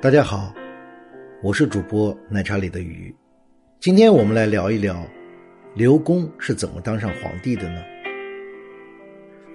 [0.00, 0.54] 大家好，
[1.42, 3.12] 我是主播奶茶里的鱼。
[3.80, 5.04] 今天我们来聊一聊
[5.74, 7.82] 刘公是怎么当上皇帝的呢？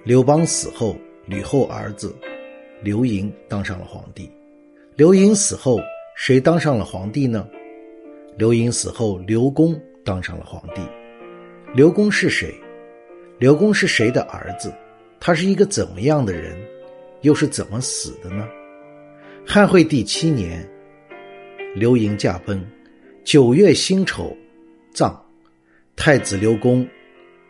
[0.04, 2.14] 刘邦死后，吕后儿子
[2.82, 4.30] 刘盈当上了皇帝。
[4.96, 5.78] 刘盈死后，
[6.14, 7.48] 谁当上了皇帝呢？
[8.36, 9.74] 刘盈死后，刘公
[10.04, 10.82] 当上了皇帝。
[11.72, 12.54] 刘公是谁？
[13.38, 14.70] 刘公是谁的儿子？
[15.18, 16.54] 他是一个怎么样的人？
[17.22, 18.46] 又是怎么死的呢？
[19.46, 20.66] 汉惠帝七年，
[21.76, 22.64] 刘盈驾崩，
[23.22, 24.34] 九月辛丑，
[24.92, 25.22] 葬。
[25.94, 26.84] 太子刘恭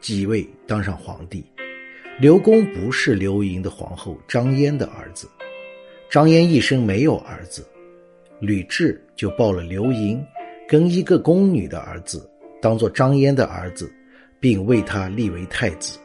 [0.00, 1.42] 继位，当上皇帝。
[2.20, 5.30] 刘恭不是刘盈的皇后张嫣的儿子，
[6.10, 7.64] 张嫣一生没有儿子，
[8.40, 10.22] 吕雉就抱了刘盈
[10.68, 12.28] 跟一个宫女的儿子，
[12.60, 13.90] 当做张嫣的儿子，
[14.40, 15.98] 并为他立为太子，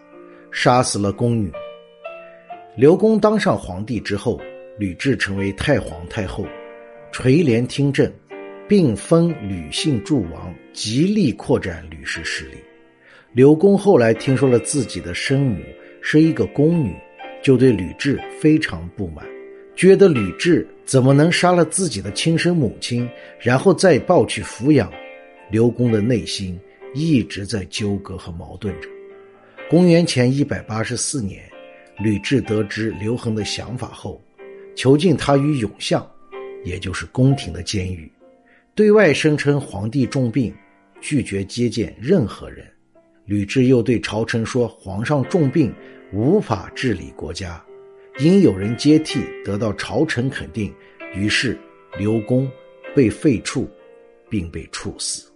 [0.51, 1.51] 杀死了宫女。
[2.77, 4.39] 刘恭当上皇帝之后。
[4.79, 6.47] 吕雉成为太皇太后，
[7.11, 8.09] 垂帘听政，
[8.65, 12.55] 并封吕姓诸王，极力扩展吕氏势力。
[13.33, 15.61] 刘公后来听说了自己的生母
[16.01, 16.95] 是一个宫女，
[17.43, 19.25] 就对吕雉非常不满，
[19.75, 24.89] 觉得吕雉怎么能杀了自己的亲生母亲，然后再抱去抚养？
[25.51, 26.57] 刘公的内心
[26.93, 28.87] 一直在纠葛和矛盾着。
[29.69, 31.43] 公元前一百八十四年，
[32.01, 34.23] 吕雉得知刘恒的想法后。
[34.75, 36.09] 囚禁他于永巷，
[36.63, 38.11] 也就是宫廷的监狱，
[38.73, 40.53] 对外声称皇帝重病，
[41.01, 42.65] 拒绝接见任何人。
[43.25, 45.73] 吕雉又对朝臣说，皇上重病，
[46.11, 47.63] 无法治理国家，
[48.19, 50.73] 应有人接替，得到朝臣肯定。
[51.13, 51.57] 于是
[51.97, 52.49] 刘公
[52.95, 53.67] 被废黜，
[54.29, 55.29] 并被处死。